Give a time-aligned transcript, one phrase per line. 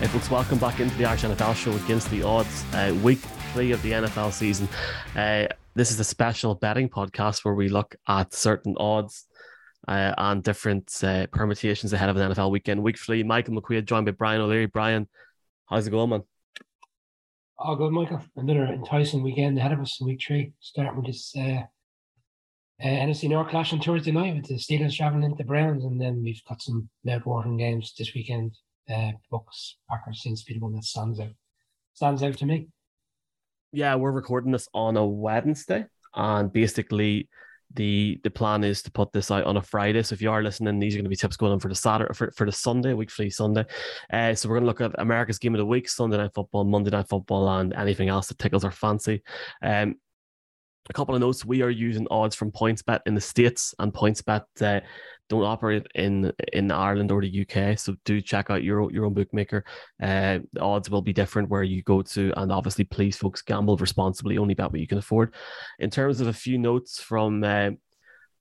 [0.00, 2.64] Uh, folks, welcome back into the Irish NFL show against the odds.
[2.72, 3.18] Uh, week
[3.52, 4.68] three of the NFL season.
[5.16, 9.26] Uh, this is a special betting podcast where we look at certain odds
[9.88, 12.80] uh, and different uh, permutations ahead of an NFL weekend.
[12.80, 14.66] Week three, Michael McQuaid joined by Brian O'Leary.
[14.66, 15.08] Brian,
[15.68, 16.22] how's it going, man?
[17.58, 18.22] All good, Michael.
[18.36, 21.62] Another enticing weekend ahead of us in week three, starting with this uh,
[22.80, 26.00] uh, NFC North clash on Thursday night with the Steelers traveling into the Browns, and
[26.00, 28.52] then we've got some mouth-watering games this weekend.
[28.92, 31.32] Uh, Bucks, Packers seems to be the one that stands out.
[31.94, 32.68] Stands out to me.
[33.72, 35.84] Yeah, we're recording this on a Wednesday,
[36.14, 37.28] and basically
[37.74, 40.02] the the plan is to put this out on a Friday.
[40.02, 41.74] So if you are listening, these are going to be tips going on for the
[41.74, 43.66] Saturday for, for the Sunday, week free Sunday.
[44.10, 46.64] Uh, so we're going to look at America's game of the week, Sunday night football,
[46.64, 49.22] Monday night football, and anything else that tickles our fancy.
[49.62, 49.96] Um,
[50.88, 54.44] a couple of notes: we are using odds from PointsBet in the states, and PointsBet
[54.60, 54.80] uh,
[55.28, 57.78] don't operate in in Ireland or the UK.
[57.78, 59.64] So do check out your your own bookmaker.
[60.02, 63.76] Uh, the odds will be different where you go to, and obviously, please, folks, gamble
[63.76, 64.38] responsibly.
[64.38, 65.34] Only bet what you can afford.
[65.78, 67.44] In terms of a few notes from.
[67.44, 67.70] Uh,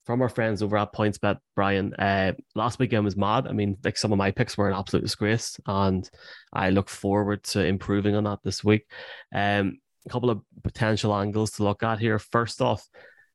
[0.06, 1.94] from our friends over at PointsBet, Brian.
[1.96, 3.46] Uh, last weekend was mad.
[3.46, 6.10] I mean, like some of my picks were an absolute disgrace, and
[6.54, 8.90] I look forward to improving on that this week.
[9.36, 12.18] Um, a couple of potential angles to look at here.
[12.20, 12.88] First off,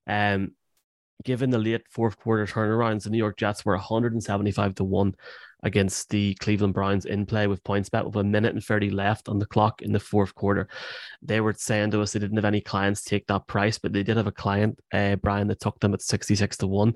[0.07, 0.53] um,
[1.25, 5.15] given the late fourth quarter turnarounds, the New York Jets were 175 to 1
[5.65, 9.39] against the Cleveland Browns in play with PointsBet with a minute and 30 left on
[9.39, 10.67] the clock in the fourth quarter.
[11.23, 14.03] They were saying to us they didn't have any clients take that price, but they
[14.03, 16.95] did have a client, uh, Brian, that took them at 66 to 1,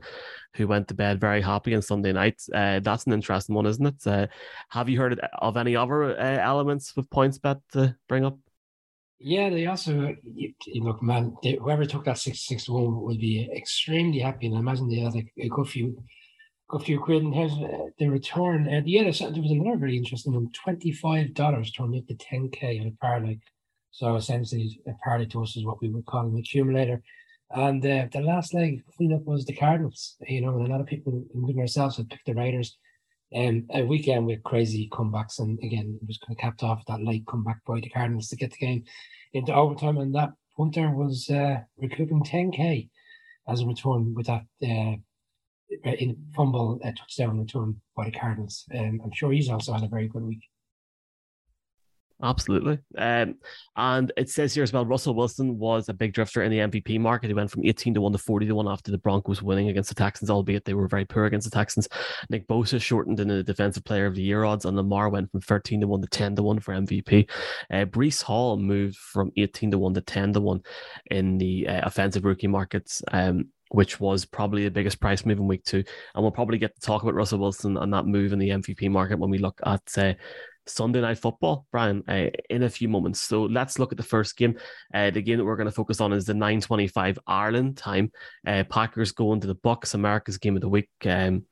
[0.54, 2.42] who went to bed very happy on Sunday night.
[2.52, 4.06] Uh, that's an interesting one, isn't it?
[4.06, 4.26] Uh,
[4.70, 8.36] have you heard of any other uh, elements with PointsBet to bring up?
[9.18, 11.34] Yeah, they also you, look, man.
[11.42, 14.88] They, whoever took that six six to one will be extremely happy, and I imagine
[14.88, 16.02] they had like a good few,
[16.68, 18.68] good few quid in terms of uh, the return.
[18.68, 22.78] And yeah, there was another very interesting one: twenty five dollars turned into ten k
[22.78, 23.38] on a parlay.
[23.90, 27.02] So essentially, a parlay to us is what we would call an accumulator.
[27.50, 30.16] And uh, the last leg cleanup was the Cardinals.
[30.28, 32.76] You know, and a lot of people, including ourselves, had picked the Raiders.
[33.36, 37.02] Um, a weekend with crazy comebacks, and again, it was kind of capped off that
[37.02, 38.84] late comeback by the Cardinals to get the game
[39.34, 42.88] into overtime, and that punter was uh, recouping 10k
[43.46, 44.96] as a return with that uh,
[45.84, 48.64] in fumble uh, touchdown return by the Cardinals.
[48.74, 50.42] Um, I'm sure he's also had a very good week.
[52.22, 52.78] Absolutely.
[52.96, 53.34] Um,
[53.76, 56.98] and it says here as well Russell Wilson was a big drifter in the MVP
[56.98, 57.26] market.
[57.26, 59.90] He went from 18 to 1 to 40 to 1 after the Broncos winning against
[59.90, 61.88] the Texans, albeit they were very poor against the Texans.
[62.30, 65.42] Nick Bosa shortened in the defensive player of the year odds, and Lamar went from
[65.42, 67.28] 13 to 1 to 10 to 1 for MVP.
[67.70, 70.62] Uh, Breece Hall moved from 18 to 1 to 10 to 1
[71.10, 73.02] in the uh, offensive rookie markets.
[73.12, 75.82] Um, which was probably the biggest price move in week two.
[76.14, 78.88] And we'll probably get to talk about Russell Wilson and that move in the MVP
[78.88, 80.14] market when we look at uh,
[80.66, 83.20] Sunday night football, Brian, uh, in a few moments.
[83.20, 84.58] So let's look at the first game.
[84.92, 88.12] Uh, the game that we're going to focus on is the 9:25 Ireland time.
[88.46, 90.90] Uh, Packers going to the Bucks, America's game of the week.
[91.04, 91.44] Um,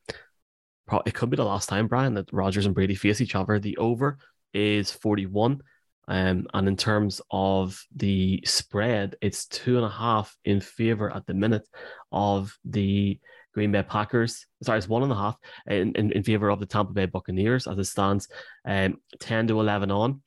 [1.07, 3.59] it could be the last time, Brian, that Rodgers and Brady face each other.
[3.59, 4.19] The over
[4.53, 5.61] is 41.
[6.07, 11.27] Um, and in terms of the spread, it's two and a half in favor at
[11.27, 11.67] the minute
[12.13, 13.19] of the
[13.55, 14.47] Green Bay Packers.
[14.63, 17.67] Sorry, it's one and a half in, in, in favor of the Tampa Bay Buccaneers
[17.67, 18.29] as it stands,
[18.67, 20.21] um, 10 to 11 on.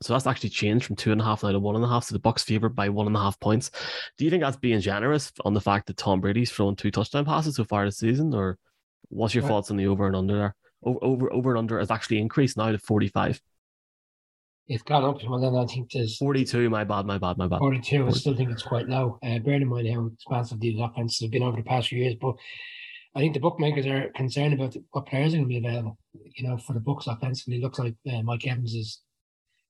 [0.00, 2.04] So that's actually changed from two and a half now to one and a half.
[2.04, 3.70] So the Bucks favored by one and a half points.
[4.16, 7.24] Do you think that's being generous on the fact that Tom Brady's thrown two touchdown
[7.24, 8.58] passes so far this season, or
[9.08, 10.54] what's your thoughts on the over and under there?
[10.84, 13.42] Over over over and under has actually increased now to forty five
[14.68, 15.16] it's gone up.
[15.26, 16.68] Well, then I think there's 42.
[16.68, 17.58] My bad, my bad, my bad.
[17.58, 17.98] 42.
[18.02, 18.08] 40.
[18.08, 19.18] I still think it's quite low.
[19.22, 22.16] Uh, bearing in mind how expansive these offenses have been over the past few years,
[22.20, 22.34] but
[23.14, 25.98] I think the bookmakers are concerned about what players are going to be available.
[26.12, 29.00] You know, for the books offensively, it looks like uh, Mike Evans is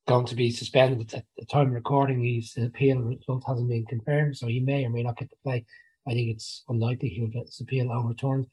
[0.09, 2.25] going to be suspended at the time of recording.
[2.25, 5.65] His appeal result hasn't been confirmed, so he may or may not get to play.
[6.09, 8.47] I think it's unlikely he'll get his appeal overturned.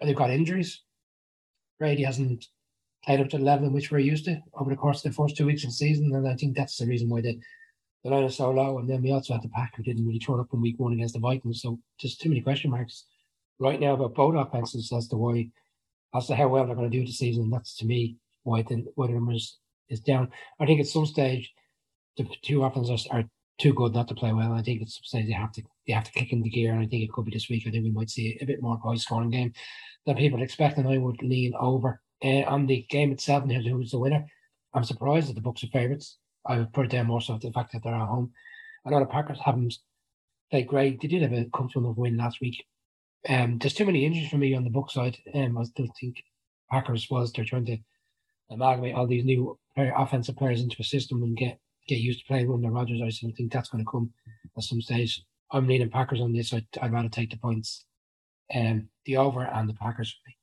[0.00, 0.82] And they've got injuries.
[1.78, 2.46] Brady hasn't
[3.04, 5.16] played up to the level in which we're used to over the course of the
[5.16, 6.14] first two weeks of the season.
[6.14, 7.38] And I think that's the reason why the,
[8.02, 8.78] the line is so low.
[8.78, 10.92] And then we also had the pack who didn't really turn up in week one
[10.92, 11.62] against the Vikings.
[11.62, 13.04] So just too many question marks
[13.58, 15.50] right now about both offenses as to why,
[16.14, 17.44] as to how well they're going to do the season.
[17.44, 19.58] And That's to me why the, why the numbers
[19.88, 20.30] is down.
[20.60, 21.52] I think at some stage,
[22.16, 23.24] the two offenses are, are
[23.58, 24.52] too good not to play well.
[24.52, 26.80] I think at some stage they have to they have to kick into gear, and
[26.80, 27.64] I think it could be this week.
[27.66, 29.52] I think we might see a bit more high scoring game
[30.06, 33.90] than people expect, and I would lean over uh, on the game itself and who's
[33.90, 34.24] the winner.
[34.72, 36.18] I'm surprised that the books are favourites.
[36.46, 38.32] I would put it down more so the fact that they're at home.
[38.84, 39.74] I know the Packers haven't
[40.50, 41.00] played great.
[41.00, 42.64] They did have a comfortable enough win last week.
[43.28, 45.16] Um, there's too many injuries for me on the book side.
[45.34, 46.22] Um, I still think
[46.70, 47.78] Packers was they're trying to
[48.50, 52.50] amalgamate all these new offensive players into a system and get get used to playing
[52.50, 53.00] under Rodgers.
[53.02, 54.10] I still think that's going to come
[54.56, 55.22] at some stage.
[55.50, 56.52] I'm leaning Packers on this.
[56.52, 57.84] I'd, I'd rather take the points,
[58.54, 60.36] um, the over and the Packers for me.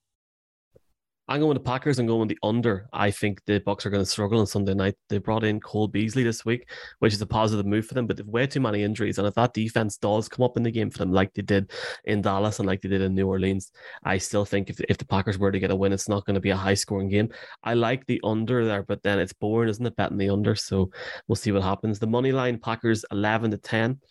[1.31, 1.97] I'm going with the Packers.
[1.97, 2.89] I'm going with the under.
[2.91, 4.95] I think the Bucks are going to struggle on Sunday night.
[5.07, 6.69] They brought in Cole Beasley this week,
[6.99, 9.17] which is a positive move for them, but they've way too many injuries.
[9.17, 11.71] And if that defense does come up in the game for them, like they did
[12.03, 13.71] in Dallas and like they did in New Orleans,
[14.03, 16.33] I still think if, if the Packers were to get a win, it's not going
[16.33, 17.29] to be a high scoring game.
[17.63, 19.95] I like the under there, but then it's boring, isn't it?
[19.95, 20.55] Betting the under.
[20.55, 20.91] So
[21.29, 21.97] we'll see what happens.
[21.97, 24.01] The money line Packers 11 to 10.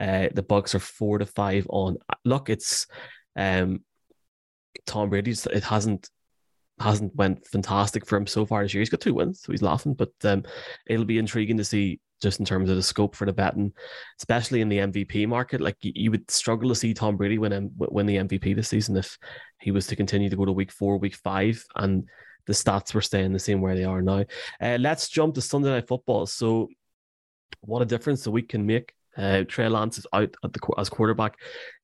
[0.00, 1.98] Uh, the Bucks are four to five on.
[2.24, 2.86] Look, it's
[3.36, 3.84] um,
[4.86, 5.44] Tom Brady's.
[5.44, 6.08] It hasn't
[6.80, 8.80] hasn't went fantastic for him so far this year.
[8.80, 9.94] He's got two wins, so he's laughing.
[9.94, 10.44] But um,
[10.86, 13.72] it'll be intriguing to see just in terms of the scope for the betting,
[14.18, 15.60] especially in the MVP market.
[15.60, 18.96] Like you, you would struggle to see Tom Brady win win the MVP this season
[18.96, 19.18] if
[19.60, 22.08] he was to continue to go to week four, week five, and
[22.46, 24.24] the stats were staying the same where they are now.
[24.60, 26.26] Uh, let's jump to Sunday Night Football.
[26.26, 26.68] So,
[27.60, 28.92] what a difference a week can make.
[29.16, 31.36] Uh, Trey Lance is out at the as quarterback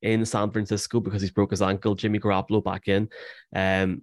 [0.02, 1.94] in San Francisco because he's broke his ankle.
[1.94, 3.08] Jimmy Garoppolo back in.
[3.54, 4.02] Um,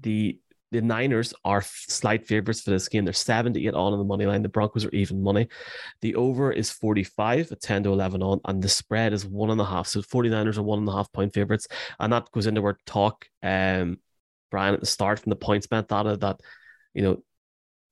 [0.00, 0.38] the
[0.72, 3.04] the Niners are slight favorites for this game.
[3.04, 4.42] They're 7 to 8 on on the money line.
[4.42, 5.48] The Broncos are even money.
[6.00, 9.60] The over is 45 at 10 to 11 on, and the spread is one and
[9.60, 9.88] a half.
[9.88, 11.66] So 49ers are one and a half point favorites.
[11.98, 13.98] And that goes into our talk, um,
[14.50, 16.40] Brian, at the start from the PointsBet data that,
[16.94, 17.22] you know,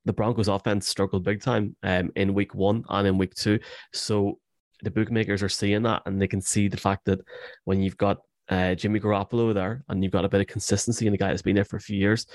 [0.04, 3.58] the Broncos offense struggled big time um, in week one and in week two.
[3.92, 4.38] So
[4.82, 7.20] the bookmakers are seeing that and they can see the fact that
[7.64, 11.12] when you've got uh, Jimmy Garoppolo there, and you've got a bit of consistency in
[11.12, 12.26] the guy that's been there for a few years.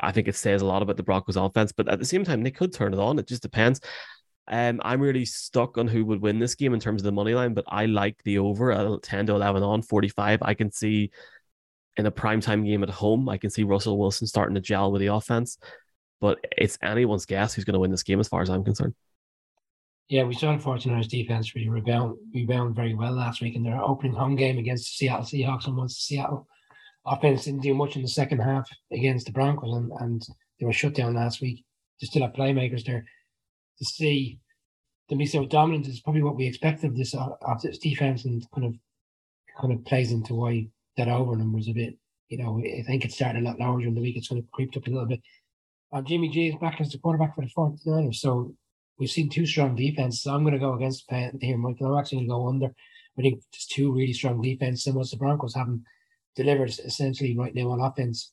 [0.00, 2.42] I think it says a lot about the Broncos offense, but at the same time,
[2.42, 3.18] they could turn it on.
[3.18, 3.80] It just depends.
[4.46, 7.34] Um, I'm really stuck on who would win this game in terms of the money
[7.34, 10.40] line, but I like the over at 10 to 11 on 45.
[10.42, 11.10] I can see
[11.96, 15.00] in a primetime game at home, I can see Russell Wilson starting to gel with
[15.00, 15.58] the offense,
[16.20, 18.94] but it's anyone's guess who's going to win this game as far as I'm concerned.
[20.08, 23.80] Yeah, we saw the 49ers defense really rebound, rebound very well last week in their
[23.80, 25.66] opening home game against the Seattle Seahawks.
[25.66, 26.46] And once the Seattle
[27.06, 30.26] offense didn't do much in the second half against the Broncos, and, and
[30.58, 31.64] they were shut down last week.
[32.00, 33.04] They still have playmakers there.
[33.78, 34.38] To see
[35.08, 38.44] them be so dominant is probably what we expected of this of this defense, and
[38.54, 38.74] kind of
[39.60, 41.96] kind of plays into why that over number is a bit.
[42.28, 44.16] You know, I think it started a lot lower during the week.
[44.16, 45.20] It's kind of creeped up a little bit.
[46.04, 48.16] Jimmy G is back as the quarterback for the 49ers.
[48.16, 48.54] So
[48.98, 50.26] we've seen two strong defenses.
[50.26, 51.92] I'm going to go against Penn here, Michael.
[51.92, 52.74] I'm actually going to go under.
[53.18, 55.84] I think there's two really strong defenses, and what the Broncos haven't
[56.34, 58.32] delivered essentially right now on offense.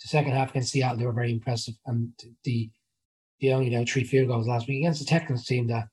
[0.00, 2.12] The second half against Seattle, they were very impressive, and
[2.44, 2.70] the
[3.40, 5.88] the only you know three field goals last week against the Texans team that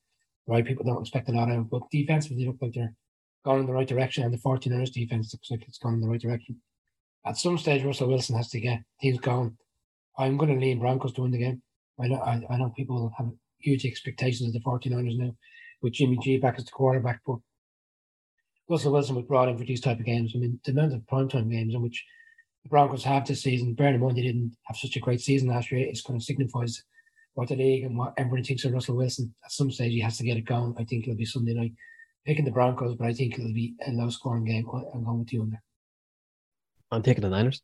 [0.48, 2.94] right people don't expect a lot of, but defensively they look like they're
[3.46, 6.08] going in the right direction, and the 49ers defense looks like it's going in the
[6.08, 6.60] right direction.
[7.26, 9.58] At some stage, Russell Wilson has to get things going.
[10.18, 11.62] I'm going to lean Broncos to win the game.
[12.00, 15.36] I know I, I know people have huge expectations of the 49ers now
[15.82, 16.24] with Jimmy oh.
[16.24, 17.22] G back as the quarterback.
[17.26, 17.38] But
[18.70, 20.34] Russell Wilson was brought in for these type of games.
[20.36, 22.06] I mean, the amount of primetime games in which
[22.64, 25.50] the Broncos have this season, bearing in mind they didn't have such a great season
[25.50, 26.84] last year, it kind of signifies
[27.34, 29.34] what the league and what everybody thinks of Russell Wilson.
[29.44, 30.76] At some stage, he has to get it going.
[30.78, 31.74] I think it'll be Sunday night.
[32.26, 34.68] Picking the Broncos, but I think it'll be a low scoring game.
[34.94, 35.64] I'm going with you on there.
[36.92, 37.62] I'm taking the Niners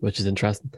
[0.00, 0.70] which is interesting.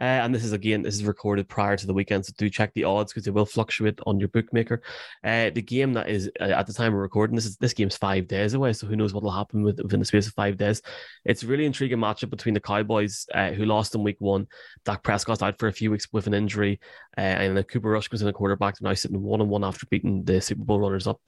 [0.00, 2.72] Uh, and this is again, this is recorded prior to the weekend, so do check
[2.74, 4.80] the odds because they will fluctuate on your bookmaker.
[5.24, 7.96] Uh, the game that is uh, at the time we're recording this is this game's
[7.96, 10.56] five days away, so who knows what will happen with, within the space of five
[10.56, 10.80] days.
[11.24, 14.46] It's really intriguing matchup between the Cowboys, uh, who lost in week one.
[14.84, 16.78] Dak Prescott's out for a few weeks with an injury,
[17.16, 19.86] uh, and then Cooper Rush comes in a quarterback, now sitting one on one after
[19.86, 21.20] beating the Super Bowl runners up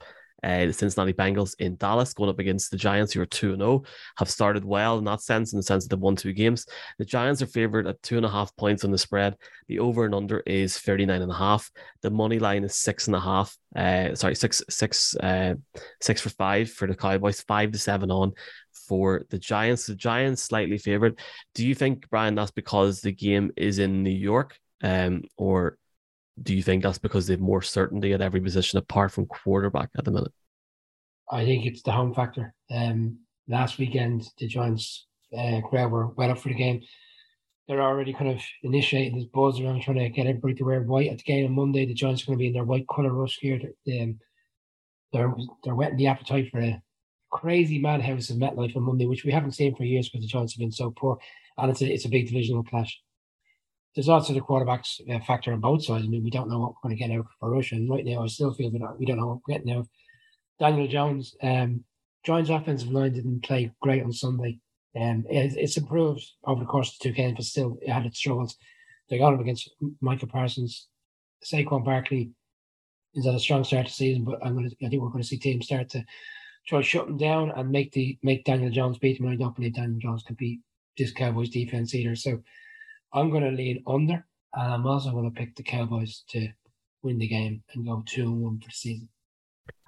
[0.43, 3.83] uh, the Cincinnati Bengals in Dallas, going up against the Giants, who are 2 0,
[4.17, 6.65] have started well in that sense, in the sense that they've won two games.
[6.97, 9.35] The Giants are favored at two and a half points on the spread.
[9.67, 11.69] The over and under is 39 and a half.
[12.01, 13.55] The money line is six and a half.
[13.75, 15.55] Uh, sorry, six, six, uh,
[16.01, 18.33] six for five for the Cowboys, five to seven on
[18.87, 19.85] for the Giants.
[19.85, 21.19] The Giants slightly favored.
[21.55, 24.57] Do you think, Brian, that's because the game is in New York?
[24.83, 25.77] Um, or
[26.43, 29.89] do you think that's because they have more certainty at every position apart from quarterback
[29.97, 30.33] at the minute?
[31.29, 32.53] I think it's the home factor.
[32.69, 35.07] Um, last weekend, the Giants
[35.37, 36.81] uh, crowd were well up for the game.
[37.67, 41.09] They're already kind of initiating this buzz around trying to get everybody to wear white
[41.09, 41.85] at the game on Monday.
[41.85, 43.61] The Giants are going to be in their white colour rush gear.
[43.87, 44.19] Um,
[45.13, 45.33] they're
[45.63, 46.81] they're whetting the appetite for a
[47.31, 50.53] crazy madhouse of MetLife on Monday, which we haven't seen for years because the Giants
[50.53, 51.17] have been so poor,
[51.57, 52.99] and it's a, it's a big divisional clash
[53.95, 56.05] there's also the quarterbacks uh, factor on both sides.
[56.05, 57.75] I mean, we don't know what we're going to get out for Russia.
[57.75, 59.87] And right now, I still feel that we don't know what we're getting out.
[60.59, 61.83] Daniel Jones, um,
[62.23, 64.59] Giants' offensive line didn't play great on Sunday.
[64.95, 68.05] And it, it's improved over the course of the two games, but still it had
[68.05, 68.55] its struggles.
[69.09, 69.69] They got him against
[69.99, 70.87] Micah Parsons.
[71.43, 72.31] Saquon Barkley
[73.15, 75.23] is at a strong start to season, but I'm going to, I think we're going
[75.23, 76.05] to see teams start to
[76.67, 79.27] try to shut him down and make the make Daniel Jones beat him.
[79.27, 80.61] I don't believe Daniel Jones can beat
[80.97, 82.15] this Cowboys defense either.
[82.15, 82.41] So
[83.13, 86.47] I'm going to lean under, and I'm also going to pick the Cowboys to
[87.03, 89.09] win the game and go two and one for the season.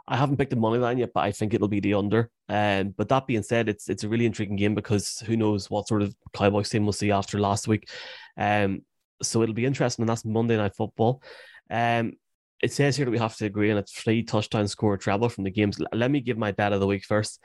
[0.07, 2.29] I haven't picked the money line yet, but I think it'll be the under.
[2.49, 5.87] Um, but that being said, it's it's a really intriguing game because who knows what
[5.87, 7.89] sort of Cowboys team we'll see after last week.
[8.37, 8.81] Um,
[9.21, 11.21] so it'll be interesting, and that's Monday Night Football.
[11.69, 12.13] Um,
[12.61, 15.45] it says here that we have to agree on a three touchdown score treble from
[15.45, 15.79] the games.
[15.93, 17.43] Let me give my bet of the week first.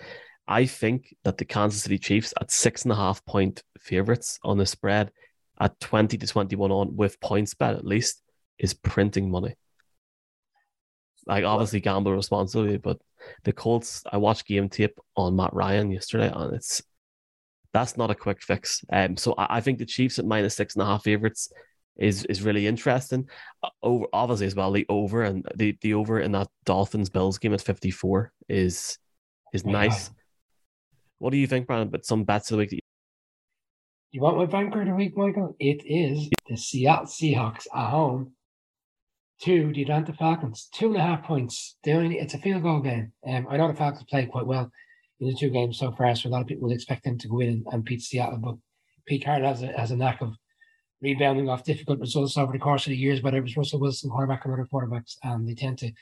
[0.48, 4.58] I think that the Kansas City Chiefs at six and a half point favorites on
[4.58, 5.12] the spread
[5.60, 8.22] at 20 to 21 on with PointsBet at least
[8.58, 9.54] is printing money.
[11.26, 12.98] Like obviously gamble responsibly, but
[13.44, 16.82] the Colts, I watched game tape on Matt Ryan yesterday and it's
[17.72, 18.84] that's not a quick fix.
[18.92, 21.52] Um, so I, I think the Chiefs at minus six and a half favorites
[21.98, 23.28] is is really interesting.
[23.62, 27.38] Uh, over obviously as well the over and the the over in that Dolphins Bills
[27.38, 28.98] game at 54 is
[29.52, 30.10] is nice.
[31.18, 31.90] What do you think, Brandon?
[31.90, 32.72] But some bets of the week.
[32.72, 32.78] You...
[34.10, 35.54] you want my banker of the week, Michael?
[35.58, 38.32] It is the Seattle Seahawks at home
[39.42, 40.68] to the Atlanta Falcons.
[40.72, 41.76] Two and a half points.
[41.84, 43.12] They only, it's a field goal game.
[43.26, 44.70] Um, I know the Falcons played quite well
[45.20, 47.28] in the two games so far, so a lot of people will expect them to
[47.28, 48.38] go in and, and beat Seattle.
[48.38, 48.56] But
[49.06, 50.34] Pete Carroll has a, has a knack of
[51.02, 54.10] rebounding off difficult results over the course of the years, whether it was Russell Wilson,
[54.10, 55.92] quarterback, or other quarterbacks, and they tend to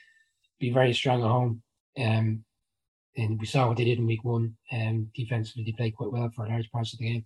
[0.59, 1.61] be very strong at home.
[1.99, 2.43] Um,
[3.17, 4.55] and we saw what they did in week one.
[4.71, 7.25] Um, defensively, they played quite well for a large parts of the game.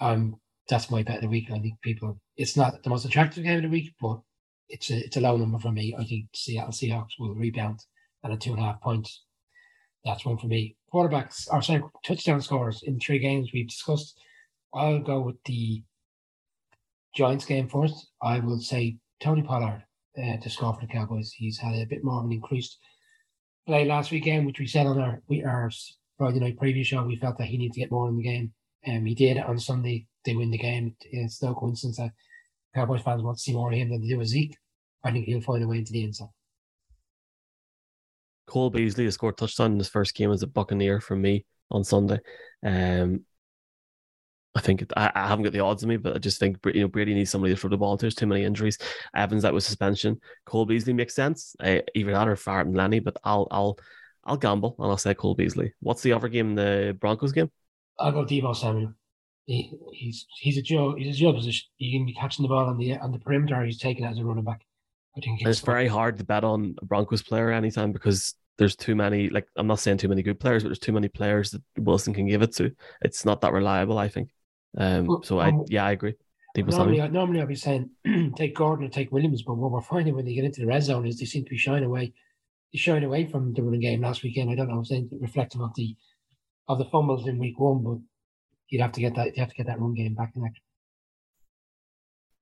[0.00, 0.36] Um,
[0.68, 1.50] that's my bet of the week.
[1.50, 4.20] I think people, it's not the most attractive game of the week, but
[4.68, 5.94] it's a it's a low number for me.
[5.98, 7.80] I think Seattle Seahawks will rebound
[8.24, 9.22] at a two and a half points.
[10.04, 10.76] That's one for me.
[10.92, 14.18] Quarterbacks, or sorry, touchdown scores in three games we've discussed.
[14.74, 15.82] I'll go with the
[17.14, 18.08] Giants game first.
[18.22, 19.82] I will say Tony Pollard
[20.18, 21.32] uh, to score for the Cowboys.
[21.32, 22.78] He's had a bit more of an increased
[23.66, 25.70] play last weekend, which we said on our we our
[26.18, 27.04] Friday night preview show.
[27.04, 28.52] We felt that he needed to get more in the game.
[28.88, 30.06] Um, he did on Sunday.
[30.24, 30.96] They win the game.
[31.00, 32.12] It's no coincidence that
[32.74, 34.56] Cowboys fans want to see more of him than they do with Zeke.
[35.04, 36.28] I think he'll find a way into the inside.
[38.46, 41.84] Cole Beasley has scored touchdown in his first game as a Buccaneer for me on
[41.84, 42.18] Sunday.
[42.64, 43.24] Um,
[44.54, 46.58] I think it, I, I, haven't got the odds on me, but I just think
[46.72, 48.02] you know Brady needs somebody to throw the ball to.
[48.02, 48.78] There's too many injuries.
[49.14, 50.18] Evans out with suspension.
[50.46, 51.54] Cole Beasley makes sense.
[51.60, 53.78] Uh, either that or Fournette and Lenny, but I'll I'll
[54.24, 55.74] I'll gamble and I'll say Cole Beasley.
[55.80, 56.54] What's the other game?
[56.54, 57.50] The Broncos game.
[57.98, 58.94] I'll go Deebo Samuel.
[59.46, 61.68] He, he's he's a Joe he's a Joe position.
[61.76, 63.64] He can be catching the ball on the on the perimeter.
[63.64, 64.62] He's taking it as a running back.
[65.16, 68.94] I think it's very hard to bet on a Broncos player anytime because there's too
[68.94, 69.28] many.
[69.30, 72.12] Like I'm not saying too many good players, but there's too many players that Wilson
[72.12, 72.72] can give it to.
[73.02, 73.98] It's not that reliable.
[73.98, 74.30] I think.
[74.76, 76.14] Um, well, so I um, yeah I agree.
[76.56, 77.90] Normally, I, normally I'd be saying
[78.36, 80.82] take Gordon or take Williams, but what we're finding when they get into the red
[80.82, 82.14] zone is they seem to be shying away,
[82.72, 84.50] They're shying away from the running game last weekend.
[84.50, 85.94] I don't know, I'm saying reflective of the
[86.68, 87.98] of the fumbles in week one, but
[88.68, 90.62] you'd have to get that you have to get that run game back in action.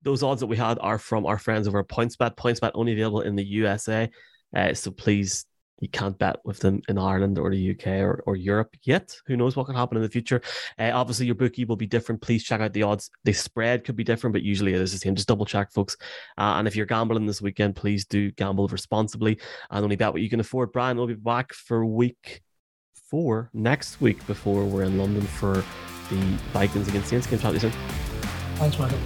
[0.03, 2.37] Those odds that we had are from our friends over at PointsBet.
[2.37, 4.11] PointsBet only available in the USA,
[4.55, 5.47] uh, so please
[5.81, 9.15] you can't bet with them in Ireland or the UK or, or Europe yet.
[9.27, 10.41] Who knows what can happen in the future?
[10.79, 12.23] Uh, obviously, your bookie will be different.
[12.23, 13.11] Please check out the odds.
[13.25, 15.15] The spread could be different, but usually it is the same.
[15.15, 15.97] Just double check, folks.
[16.39, 19.39] Uh, and if you're gambling this weekend, please do gamble responsibly
[19.71, 20.73] and only bet what you can afford.
[20.73, 22.41] Brian will be back for week
[23.15, 25.63] four next week before we're in London for
[26.11, 26.17] the
[26.53, 27.39] Vikings against Saints game.
[27.39, 27.71] Chat to you soon.
[28.57, 28.99] Thanks, Michael.